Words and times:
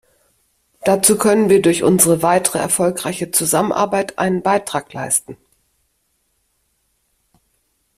Dazu 0.83 1.15
können 1.15 1.47
wir 1.51 1.61
durch 1.61 1.83
unsere 1.83 2.23
weitere 2.23 2.57
erfolgreiche 2.57 3.29
Zusammenarbeit 3.29 4.17
einen 4.17 4.41
Beitrag 4.41 4.91
leisten. 4.93 5.37